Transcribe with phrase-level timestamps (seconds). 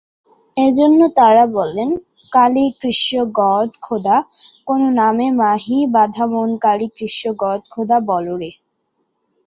[0.57, 2.01] এজন্য তারা বলেন-
[2.31, 4.17] কালী কৃষ্ণ গড খোদা
[4.67, 8.51] কোন নামে নাহি বাধা মন কালী কৃষ্ণ গড খোদা বলো রে।